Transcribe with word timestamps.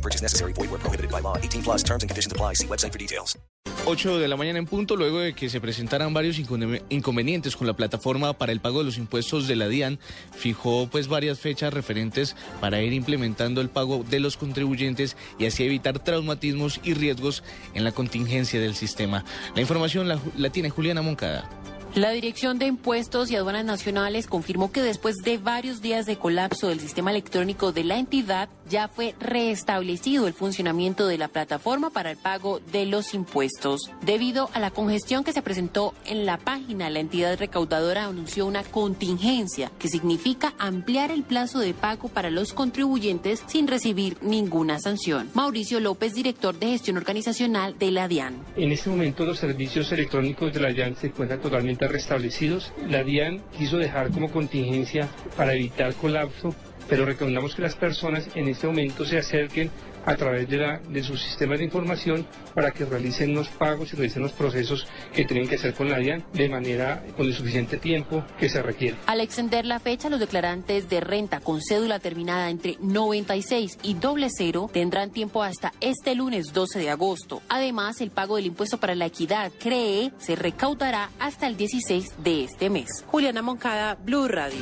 No 0.00 0.02
purchase 0.02 0.22
necessary. 0.22 0.54
Void 0.54 0.70
where 0.70 0.80
prohibited 0.80 1.10
by 1.10 1.20
law. 1.20 1.36
18 1.36 1.62
plus 1.62 1.82
terms 1.82 2.02
and 2.02 2.08
conditions 2.08 2.32
apply. 2.32 2.54
See 2.54 2.66
website 2.66 2.92
for 2.92 2.98
details. 2.98 3.36
8 3.84 4.18
de 4.18 4.28
la 4.28 4.36
mañana 4.36 4.58
en 4.58 4.66
punto, 4.66 4.96
luego 4.96 5.20
de 5.20 5.34
que 5.34 5.50
se 5.50 5.60
presentaran 5.60 6.14
varios 6.14 6.38
inconvenientes 6.38 7.56
con 7.56 7.66
la 7.66 7.74
plataforma 7.74 8.32
para 8.32 8.52
el 8.52 8.60
pago 8.60 8.78
de 8.78 8.84
los 8.86 8.96
impuestos 8.96 9.46
de 9.46 9.56
la 9.56 9.68
DIAN, 9.68 9.98
fijó 10.32 10.88
pues 10.90 11.08
varias 11.08 11.40
fechas 11.40 11.72
referentes 11.72 12.36
para 12.60 12.80
ir 12.82 12.92
implementando 12.94 13.60
el 13.60 13.68
pago 13.68 14.04
de 14.08 14.20
los 14.20 14.36
contribuyentes 14.38 15.16
y 15.38 15.46
así 15.46 15.64
evitar 15.64 15.98
traumatismos 15.98 16.80
y 16.82 16.94
riesgos 16.94 17.42
en 17.74 17.84
la 17.84 17.92
contingencia 17.92 18.60
del 18.60 18.74
sistema. 18.74 19.24
La 19.54 19.60
información 19.60 20.08
la 20.08 20.50
tiene 20.50 20.70
Juliana 20.70 21.02
Moncada. 21.02 21.48
La 21.96 22.12
Dirección 22.12 22.60
de 22.60 22.66
Impuestos 22.66 23.32
y 23.32 23.36
Aduanas 23.36 23.64
Nacionales 23.64 24.28
confirmó 24.28 24.70
que 24.70 24.80
después 24.80 25.16
de 25.24 25.38
varios 25.38 25.82
días 25.82 26.06
de 26.06 26.16
colapso 26.16 26.68
del 26.68 26.78
sistema 26.78 27.10
electrónico 27.10 27.72
de 27.72 27.82
la 27.82 27.98
entidad, 27.98 28.48
ya 28.68 28.86
fue 28.86 29.16
restablecido 29.18 30.28
el 30.28 30.32
funcionamiento 30.32 31.08
de 31.08 31.18
la 31.18 31.26
plataforma 31.26 31.90
para 31.90 32.12
el 32.12 32.16
pago 32.16 32.60
de 32.70 32.86
los 32.86 33.12
impuestos. 33.12 33.90
Debido 34.02 34.50
a 34.54 34.60
la 34.60 34.70
congestión 34.70 35.24
que 35.24 35.32
se 35.32 35.42
presentó 35.42 35.92
en 36.04 36.26
la 36.26 36.38
página, 36.38 36.90
la 36.90 37.00
entidad 37.00 37.36
recaudadora 37.36 38.04
anunció 38.04 38.46
una 38.46 38.62
contingencia 38.62 39.72
que 39.80 39.88
significa 39.88 40.54
ampliar 40.60 41.10
el 41.10 41.24
plazo 41.24 41.58
de 41.58 41.74
pago 41.74 42.08
para 42.08 42.30
los 42.30 42.52
contribuyentes 42.52 43.42
sin 43.48 43.66
recibir 43.66 44.16
ninguna 44.22 44.78
sanción. 44.78 45.28
Mauricio 45.34 45.80
López, 45.80 46.14
director 46.14 46.56
de 46.56 46.68
gestión 46.68 46.98
organizacional 46.98 47.76
de 47.80 47.90
la 47.90 48.06
DIAN. 48.06 48.36
En 48.54 48.70
este 48.70 48.90
momento 48.90 49.26
los 49.26 49.40
servicios 49.40 49.90
electrónicos 49.90 50.54
de 50.54 50.60
la 50.60 50.68
DIAN 50.68 50.94
se 50.94 51.08
encuentran 51.08 51.40
totalmente 51.40 51.79
restablecidos. 51.88 52.72
La 52.88 53.04
DIAN 53.04 53.40
quiso 53.56 53.78
dejar 53.78 54.10
como 54.10 54.30
contingencia 54.30 55.08
para 55.36 55.54
evitar 55.54 55.94
colapso, 55.94 56.54
pero 56.88 57.04
recomendamos 57.04 57.54
que 57.54 57.62
las 57.62 57.74
personas 57.74 58.28
en 58.34 58.48
este 58.48 58.66
momento 58.66 59.04
se 59.04 59.18
acerquen 59.18 59.70
a 60.04 60.16
través 60.16 60.48
de, 60.48 60.56
la, 60.56 60.78
de 60.78 61.02
sus 61.02 61.22
sistemas 61.22 61.58
de 61.58 61.64
información 61.64 62.26
para 62.54 62.70
que 62.70 62.84
realicen 62.84 63.34
los 63.34 63.48
pagos 63.48 63.92
y 63.92 63.96
realicen 63.96 64.22
los 64.22 64.32
procesos 64.32 64.86
que 65.12 65.24
tienen 65.24 65.48
que 65.48 65.56
hacer 65.56 65.74
con 65.74 65.88
la 65.88 65.98
DIAN 65.98 66.24
de 66.32 66.48
manera 66.48 67.02
con 67.16 67.26
el 67.26 67.34
suficiente 67.34 67.76
tiempo 67.76 68.24
que 68.38 68.48
se 68.48 68.62
requiere. 68.62 68.96
Al 69.06 69.20
extender 69.20 69.64
la 69.66 69.78
fecha, 69.78 70.08
los 70.08 70.20
declarantes 70.20 70.88
de 70.88 71.00
renta 71.00 71.40
con 71.40 71.60
cédula 71.60 71.98
terminada 71.98 72.50
entre 72.50 72.76
96 72.80 73.78
y 73.82 73.94
doble 73.94 74.28
cero 74.30 74.70
tendrán 74.72 75.10
tiempo 75.10 75.42
hasta 75.42 75.72
este 75.80 76.14
lunes 76.14 76.52
12 76.52 76.78
de 76.78 76.90
agosto. 76.90 77.42
Además, 77.48 78.00
el 78.00 78.10
pago 78.10 78.36
del 78.36 78.46
impuesto 78.46 78.78
para 78.78 78.94
la 78.94 79.06
equidad, 79.06 79.52
CREE, 79.58 80.12
se 80.18 80.36
recaudará 80.36 81.10
hasta 81.18 81.46
el 81.46 81.56
16 81.56 82.14
de 82.22 82.44
este 82.44 82.70
mes. 82.70 83.04
Juliana 83.06 83.42
Moncada, 83.42 83.96
Blue 83.96 84.28
Radio. 84.28 84.58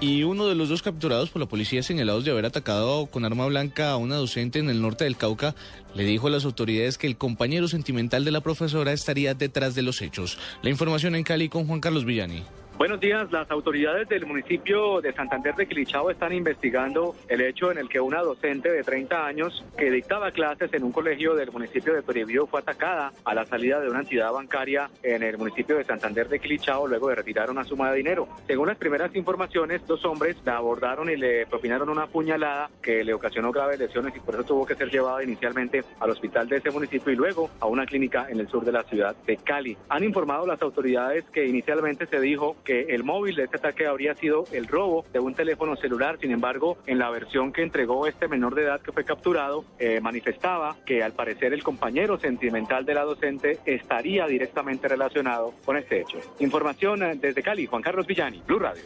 Y 0.00 0.22
uno 0.22 0.46
de 0.46 0.54
los 0.54 0.68
dos 0.68 0.80
capturados 0.80 1.30
por 1.30 1.40
la 1.40 1.48
policía 1.48 1.82
señalados 1.82 2.24
de 2.24 2.30
haber 2.30 2.46
atacado 2.46 3.06
con 3.06 3.24
arma 3.24 3.46
blanca 3.46 3.90
a 3.90 3.96
una 3.96 4.14
docente 4.14 4.60
en 4.60 4.70
el 4.70 4.80
norte 4.80 5.02
del 5.02 5.16
Cauca 5.16 5.56
le 5.92 6.04
dijo 6.04 6.28
a 6.28 6.30
las 6.30 6.44
autoridades 6.44 6.98
que 6.98 7.08
el 7.08 7.16
compañero 7.16 7.66
sentimental 7.66 8.24
de 8.24 8.30
la 8.30 8.40
profesora 8.40 8.92
estaría 8.92 9.34
detrás 9.34 9.74
de 9.74 9.82
los 9.82 10.00
hechos. 10.00 10.38
La 10.62 10.70
información 10.70 11.16
en 11.16 11.24
Cali 11.24 11.48
con 11.48 11.66
Juan 11.66 11.80
Carlos 11.80 12.04
Villani. 12.04 12.44
Buenos 12.78 13.00
días. 13.00 13.32
Las 13.32 13.50
autoridades 13.50 14.08
del 14.08 14.24
municipio 14.24 15.00
de 15.00 15.12
Santander 15.12 15.52
de 15.56 15.66
Quilichao 15.66 16.12
están 16.12 16.32
investigando 16.32 17.16
el 17.28 17.40
hecho 17.40 17.72
en 17.72 17.78
el 17.78 17.88
que 17.88 17.98
una 17.98 18.22
docente 18.22 18.70
de 18.70 18.84
30 18.84 19.26
años 19.26 19.64
que 19.76 19.90
dictaba 19.90 20.30
clases 20.30 20.72
en 20.72 20.84
un 20.84 20.92
colegio 20.92 21.34
del 21.34 21.50
municipio 21.50 21.92
de 21.92 22.02
Toribío 22.02 22.46
fue 22.46 22.60
atacada 22.60 23.12
a 23.24 23.34
la 23.34 23.44
salida 23.46 23.80
de 23.80 23.90
una 23.90 23.98
entidad 23.98 24.30
bancaria 24.30 24.88
en 25.02 25.24
el 25.24 25.36
municipio 25.38 25.76
de 25.76 25.82
Santander 25.86 26.28
de 26.28 26.38
Quilichao 26.38 26.86
luego 26.86 27.08
de 27.08 27.16
retirar 27.16 27.50
una 27.50 27.64
suma 27.64 27.90
de 27.90 27.96
dinero. 27.96 28.28
Según 28.46 28.68
las 28.68 28.76
primeras 28.76 29.12
informaciones, 29.16 29.84
dos 29.84 30.04
hombres 30.04 30.36
la 30.44 30.58
abordaron 30.58 31.10
y 31.10 31.16
le 31.16 31.46
propinaron 31.46 31.88
una 31.88 32.06
puñalada 32.06 32.70
que 32.80 33.02
le 33.02 33.12
ocasionó 33.12 33.50
graves 33.50 33.80
lesiones 33.80 34.14
y 34.14 34.20
por 34.20 34.34
eso 34.36 34.44
tuvo 34.44 34.64
que 34.64 34.76
ser 34.76 34.88
llevada 34.88 35.24
inicialmente 35.24 35.82
al 35.98 36.10
hospital 36.10 36.48
de 36.48 36.58
ese 36.58 36.70
municipio 36.70 37.12
y 37.12 37.16
luego 37.16 37.50
a 37.58 37.66
una 37.66 37.86
clínica 37.86 38.28
en 38.30 38.38
el 38.38 38.46
sur 38.46 38.64
de 38.64 38.70
la 38.70 38.84
ciudad 38.84 39.16
de 39.26 39.36
Cali. 39.36 39.76
Han 39.88 40.04
informado 40.04 40.46
las 40.46 40.62
autoridades 40.62 41.24
que 41.32 41.44
inicialmente 41.44 42.06
se 42.06 42.20
dijo 42.20 42.56
que 42.68 42.82
el 42.94 43.02
móvil 43.02 43.34
de 43.34 43.44
este 43.44 43.56
ataque 43.56 43.86
habría 43.86 44.14
sido 44.14 44.44
el 44.52 44.66
robo 44.66 45.06
de 45.10 45.20
un 45.20 45.34
teléfono 45.34 45.74
celular. 45.76 46.18
Sin 46.20 46.32
embargo, 46.32 46.76
en 46.86 46.98
la 46.98 47.08
versión 47.08 47.50
que 47.50 47.62
entregó 47.62 48.06
este 48.06 48.28
menor 48.28 48.54
de 48.54 48.64
edad 48.64 48.82
que 48.82 48.92
fue 48.92 49.06
capturado, 49.06 49.64
eh, 49.78 50.02
manifestaba 50.02 50.76
que 50.84 51.02
al 51.02 51.14
parecer 51.14 51.54
el 51.54 51.62
compañero 51.62 52.18
sentimental 52.18 52.84
de 52.84 52.92
la 52.92 53.04
docente 53.04 53.58
estaría 53.64 54.26
directamente 54.26 54.86
relacionado 54.86 55.54
con 55.64 55.78
este 55.78 56.02
hecho. 56.02 56.18
Información 56.40 57.02
eh, 57.02 57.14
desde 57.18 57.42
Cali, 57.42 57.64
Juan 57.64 57.80
Carlos 57.80 58.06
Villani, 58.06 58.42
Blue 58.46 58.58
Radio. 58.58 58.82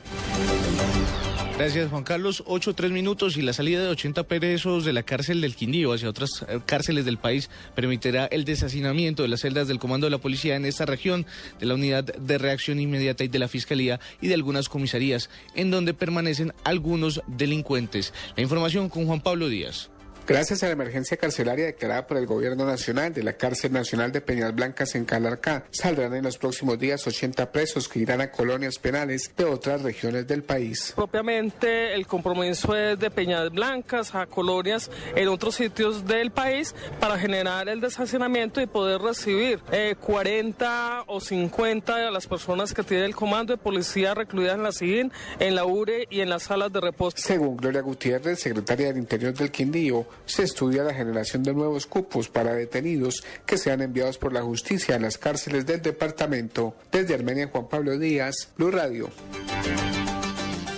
Gracias, 1.59 1.91
Juan 1.91 2.03
Carlos. 2.03 2.43
Ocho, 2.47 2.75
tres 2.75 2.91
minutos 2.91 3.37
y 3.37 3.43
la 3.43 3.53
salida 3.53 3.83
de 3.83 3.89
80 3.89 4.25
presos 4.25 4.85
de 4.85 4.93
la 4.93 5.03
cárcel 5.03 5.41
del 5.41 5.55
Quindío 5.55 5.93
hacia 5.93 6.09
otras 6.09 6.45
eh, 6.49 6.61
cárceles 6.65 7.05
del 7.05 7.19
país 7.19 7.51
permitirá 7.75 8.27
el 8.27 8.45
deshacinamiento 8.45 9.23
de 9.23 9.29
las 9.29 9.41
celdas 9.41 9.69
del 9.69 9.79
Comando 9.79 10.07
de 10.07 10.11
la 10.11 10.19
Policía 10.19 10.57
en 10.57 10.65
esta 10.65 10.87
región, 10.87 11.27
de 11.61 11.67
la 11.67 11.75
Unidad 11.75 12.05
de 12.05 12.39
Reacción 12.39 12.81
Inmediata 12.81 13.23
y 13.23 13.29
de 13.29 13.39
la 13.39 13.49
Fiscalía 13.49 14.01
y 14.21 14.29
de 14.29 14.35
algunas 14.35 14.69
comisarías, 14.69 15.31
en 15.55 15.71
donde 15.71 15.95
permanecen 15.95 16.53
algunos 16.65 17.23
delincuentes. 17.27 18.13
La 18.35 18.43
información 18.43 18.89
con 18.89 19.07
Juan 19.07 19.21
Pablo 19.21 19.49
Díaz. 19.49 19.91
Gracias 20.25 20.63
a 20.63 20.67
la 20.67 20.73
emergencia 20.73 21.17
carcelaria 21.17 21.67
declarada 21.67 22.07
por 22.07 22.17
el 22.17 22.27
Gobierno 22.27 22.65
Nacional 22.65 23.13
de 23.13 23.25
la 23.25 23.33
Cárcel 23.33 23.73
Nacional 23.73 24.13
de 24.13 24.21
Peñas 24.21 24.55
Blancas 24.55 24.95
en 24.95 25.05
Calarcá, 25.05 25.65
saldrán 25.71 26.15
en 26.15 26.23
los 26.23 26.39
próximos 26.39 26.79
días 26.79 27.05
80 27.05 27.51
presos 27.51 27.89
que 27.89 27.99
irán 27.99 28.21
a 28.21 28.31
colonias 28.31 28.79
penales 28.79 29.33
de 29.37 29.45
otras 29.45 29.83
regiones 29.83 30.29
del 30.29 30.45
país. 30.45 30.93
Propiamente 30.95 31.93
el 31.95 32.07
compromiso 32.07 32.77
es 32.77 33.01
de 33.01 33.11
Peñas 33.11 33.51
Blancas 33.51 34.15
a 34.15 34.27
colonias 34.27 34.93
en 35.17 35.27
otros 35.27 35.57
sitios 35.57 36.07
del 36.07 36.31
país 36.31 36.73
para 37.01 37.19
generar 37.19 37.69
el 37.69 37.81
deshacinamiento 37.81 38.61
y 38.61 38.67
poder 38.67 39.01
recibir 39.01 39.61
eh, 39.73 39.97
40 40.01 41.03
o 41.09 41.21
50 41.21 41.97
de 41.97 42.11
las 42.13 42.29
personas 42.29 42.73
que 42.73 42.85
tiene 42.85 43.07
el 43.07 43.17
comando 43.17 43.55
de 43.55 43.59
policía 43.59 44.15
recluidas 44.15 44.55
en 44.55 44.63
la 44.63 44.71
CIGIN, 44.71 45.13
en 45.41 45.55
la 45.57 45.65
URE 45.65 46.07
y 46.11 46.21
en 46.21 46.29
las 46.29 46.45
salas 46.45 46.73
de 46.73 46.81
reposo. 46.81 47.17
Según 47.19 47.57
Gloria 47.57 47.81
Gutiérrez, 47.81 48.39
secretaria 48.39 48.87
del 48.87 48.99
Interior 48.99 49.35
del 49.35 49.51
Quindío, 49.51 50.07
se 50.27 50.43
estudia 50.43 50.85
la 50.85 50.95
generación 50.95 51.43
de 51.43 51.55
nuevos 51.55 51.87
cupos 51.87 52.29
para 52.29 52.55
detenidos 52.55 53.23
que 53.47 53.59
sean 53.59 53.83
enviados 53.83 54.19
por 54.19 54.33
la 54.33 54.43
justicia 54.43 54.97
a 54.97 54.99
las 54.99 55.19
cárceles 55.19 55.67
del 55.67 55.83
departamento. 55.83 56.75
Desde 56.91 57.15
Armenia, 57.15 57.49
Juan 57.49 57.69
Pablo 57.69 57.99
Díaz, 57.99 58.49
Blue 58.57 58.71
Radio. 58.71 59.11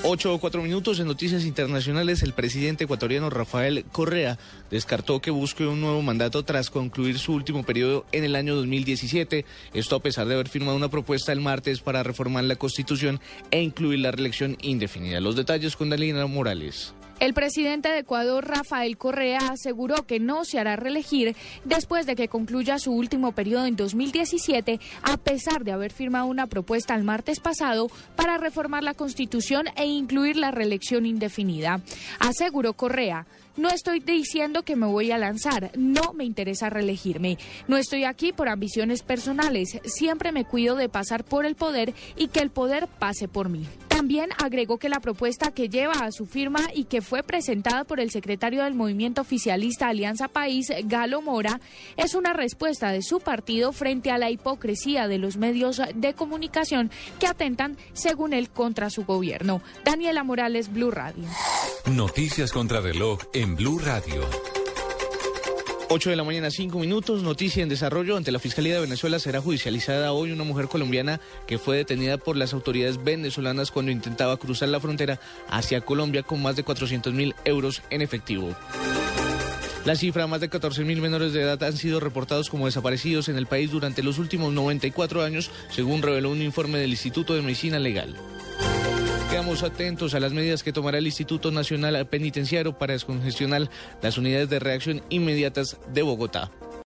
Ocho 0.07 0.35
o 0.35 0.39
cuatro 0.39 0.61
minutos 0.61 1.01
en 1.01 1.07
noticias 1.07 1.47
internacionales. 1.47 2.23
El 2.23 2.35
presidente 2.35 2.85
ecuatoriano 2.85 3.31
Rafael 3.31 3.87
Correa 3.91 4.39
descartó 4.71 5.23
que 5.23 5.31
busque 5.31 5.67
un 5.67 5.81
nuevo 5.81 6.03
mandato 6.03 6.45
tras 6.45 6.69
concluir 6.69 7.19
su 7.19 7.33
último 7.33 7.63
periodo 7.63 8.05
en 8.13 8.23
el 8.23 8.37
año 8.37 8.55
2017. 8.55 9.47
Esto 9.73 9.97
a 9.97 10.03
pesar 10.03 10.27
de 10.27 10.35
haber 10.35 10.51
firmado 10.51 10.77
una 10.77 10.91
propuesta 10.91 11.33
el 11.33 11.41
martes 11.41 11.81
para 11.81 12.03
reformar 12.03 12.45
la 12.45 12.57
constitución 12.57 13.19
e 13.51 13.63
incluir 13.63 14.01
la 14.01 14.11
reelección 14.11 14.59
indefinida. 14.61 15.21
Los 15.21 15.37
detalles 15.37 15.75
con 15.75 15.89
Dalina 15.89 16.27
Morales. 16.27 16.93
El 17.25 17.33
presidente 17.33 17.89
de 17.89 18.01
Ecuador, 18.01 18.47
Rafael 18.47 18.99
Correa, 18.99 19.39
aseguró 19.51 20.07
que 20.07 20.21
no 20.21 20.45
se 20.45 20.59
hará 20.59 20.77
reelegir 20.77 21.35
después 21.65 22.05
de 22.05 22.17
que 22.17 22.29
concluya 22.29 22.79
su 22.79 22.93
último 22.93 23.33
periodo 23.33 23.65
en 23.65 23.77
2017, 23.77 24.79
a 25.03 25.17
pesar 25.17 25.65
de 25.65 25.73
haber 25.73 25.91
firmado 25.91 26.27
una 26.27 26.47
propuesta 26.47 26.95
el 26.95 27.03
martes 27.03 27.41
pasado 27.41 27.89
para 28.15 28.37
reformar 28.37 28.83
la 28.83 28.93
Constitución 28.93 29.69
e 29.75 29.87
incluir 29.87 30.37
la 30.37 30.51
reelección 30.51 31.07
indefinida. 31.07 31.81
Aseguró 32.19 32.75
Correa. 32.75 33.25
No 33.57 33.69
estoy 33.69 34.01
diciendo 34.01 34.65
que 34.65 34.75
me 34.75 34.87
voy 34.87 35.13
a 35.13 35.19
lanzar, 35.19 35.71
no 35.77 36.13
me 36.13 36.25
interesa 36.25 36.71
reelegirme. 36.71 37.39
No 37.69 37.77
estoy 37.77 38.03
aquí 38.03 38.33
por 38.33 38.49
ambiciones 38.49 39.03
personales, 39.03 39.79
siempre 39.85 40.33
me 40.33 40.45
cuido 40.45 40.75
de 40.75 40.89
pasar 40.89 41.23
por 41.23 41.47
el 41.47 41.55
poder 41.55 41.95
y 42.17 42.29
que 42.29 42.41
el 42.41 42.51
poder 42.51 42.89
pase 42.89 43.29
por 43.29 43.49
mí. 43.49 43.65
También 43.87 44.31
agregó 44.43 44.79
que 44.79 44.89
la 44.89 44.99
propuesta 44.99 45.53
que 45.53 45.69
lleva 45.69 45.93
a 45.93 46.11
su 46.11 46.27
firma 46.27 46.59
y 46.75 46.85
que 46.85 47.01
fue 47.01 47.23
presentada 47.23 47.85
por 47.85 48.01
el 48.01 48.11
secretario 48.11 48.65
del 48.65 48.75
movimiento 48.75 49.21
oficialista 49.21 49.87
Alianza 49.87 50.27
País, 50.27 50.73
Galo 50.87 51.23
Mora, 51.23 51.61
es 51.97 52.17
una 52.17 52.33
respuesta 52.33 52.91
de 52.91 53.03
su 53.03 53.21
partido 53.21 53.71
frente 53.73 54.11
a 54.11 54.19
la 54.19 54.31
hipocresía 54.31 55.07
de 55.07 55.19
los 55.19 55.37
medios 55.37 55.81
de 55.95 56.13
comunicación 56.13 56.91
que 57.21 57.29
atentan, 57.29 57.77
según 57.93 58.33
él, 58.33 58.51
contra 58.51 58.91
su 58.91 59.05
gobierno. 59.05 59.63
Daniela 59.85 60.25
Morales, 60.25 60.73
Blue 60.73 60.91
Radio. 60.91 61.25
Noticias 61.91 62.51
contra 62.51 62.81
reloj 62.81 63.21
en 63.35 63.57
Blue 63.57 63.79
Radio. 63.79 64.23
8 65.91 66.11
de 66.11 66.17
la 66.17 66.25
mañana, 66.25 66.51
5 66.51 66.79
minutos. 66.79 67.23
Noticia 67.23 67.63
en 67.63 67.69
desarrollo. 67.69 68.17
Ante 68.17 68.33
la 68.33 68.39
Fiscalía 68.39 68.75
de 68.75 68.81
Venezuela 68.81 69.19
será 69.19 69.43
judicializada 69.43 70.13
hoy 70.13 70.33
una 70.33 70.45
mujer 70.45 70.69
colombiana 70.69 71.21
que 71.47 71.59
fue 71.59 71.77
detenida 71.77 72.17
por 72.17 72.39
las 72.39 72.55
autoridades 72.55 73.05
venezolanas 73.05 73.71
cuando 73.71 73.93
intentaba 73.93 74.39
cruzar 74.39 74.71
la 74.71 74.81
frontera 74.81 75.21
hacia 75.51 75.83
Colombia 75.83 76.23
con 76.23 76.41
más 76.41 76.57
de 76.57 76.65
400 76.65 77.13
mil 77.13 77.35
euros 77.45 77.83
en 77.91 78.01
efectivo. 78.01 78.57
La 79.85 79.95
cifra, 79.95 80.27
más 80.27 80.41
de 80.41 80.49
14 80.49 80.85
mil 80.85 81.03
menores 81.03 81.35
de 81.35 81.43
edad 81.43 81.63
han 81.63 81.77
sido 81.77 82.01
reportados 82.01 82.49
como 82.49 82.65
desaparecidos 82.65 83.29
en 83.29 83.37
el 83.37 83.47
país 83.47 83.71
durante 83.71 84.03
los 84.03 84.19
últimos 84.19 84.55
94 84.55 85.23
años, 85.23 85.51
según 85.69 86.01
reveló 86.01 86.31
un 86.31 86.41
informe 86.41 86.79
del 86.79 86.93
Instituto 86.93 87.35
de 87.35 87.43
Medicina 87.43 87.79
Legal. 87.79 88.17
Quedamos 89.35 89.65
atentos 89.65 90.15
a 90.15 90.21
las 90.21 90.33
medidas 90.33 90.63
que 90.63 90.73
tomará 90.73 90.99
el 90.99 91.07
Instituto 91.07 91.51
Nacional 91.51 92.07
Penitenciario 92.07 92.79
para 92.79 92.93
descongestionar 92.93 93.69
las 94.01 94.17
unidades 94.17 94.49
de 94.49 94.61
reacción 94.61 95.03
inmediatas 95.09 95.77
de 95.93 96.03
Bogotá. 96.03 96.53